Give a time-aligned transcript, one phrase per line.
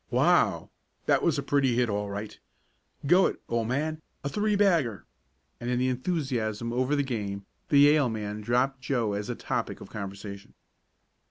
[0.09, 0.71] Wow!
[1.05, 2.39] That was a pretty hit all right.
[3.05, 4.01] Go it, old man!
[4.23, 5.05] A three bagger!"
[5.59, 9.79] and in the enthusiasm over the game the Yale man dropped Joe as a topic
[9.79, 10.55] of conversation.